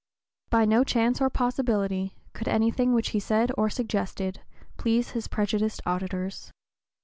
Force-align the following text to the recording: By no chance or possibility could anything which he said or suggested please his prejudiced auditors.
By 0.49 0.65
no 0.65 0.83
chance 0.83 1.21
or 1.21 1.29
possibility 1.29 2.17
could 2.33 2.47
anything 2.47 2.91
which 2.91 3.09
he 3.09 3.19
said 3.19 3.51
or 3.55 3.69
suggested 3.69 4.41
please 4.75 5.11
his 5.11 5.27
prejudiced 5.27 5.79
auditors. 5.85 6.51